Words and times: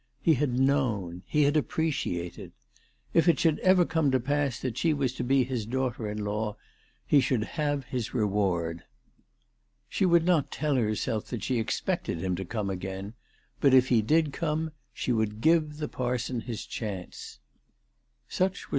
He 0.19 0.33
had 0.33 0.57
known. 0.59 1.21
He 1.27 1.43
had 1.43 1.55
appreciated. 1.55 2.53
If 3.13 3.27
it 3.29 3.37
should 3.39 3.59
ever 3.59 3.85
come 3.85 4.09
to 4.09 4.19
pass 4.19 4.59
that 4.59 4.75
she 4.75 4.95
was 4.95 5.13
to 5.13 5.23
be 5.23 5.43
his 5.43 5.67
daughter 5.67 6.07
in 6.09 6.17
law, 6.25 6.57
he 7.05 7.21
should 7.21 7.43
have 7.43 7.85
his 7.85 8.11
reward. 8.11 8.81
She 9.87 10.07
would 10.07 10.25
not 10.25 10.49
tell 10.49 10.73
herself 10.73 11.27
that 11.27 11.43
she 11.43 11.59
expected 11.59 12.17
him 12.17 12.35
to 12.37 12.45
come 12.45 12.67
again; 12.71 13.13
but, 13.59 13.75
if 13.75 13.89
he 13.89 14.01
did 14.01 14.33
come, 14.33 14.71
she 14.91 15.11
would 15.11 15.39
362 15.43 16.85
ALICE 16.87 17.39
DUGDALE. 18.35 18.53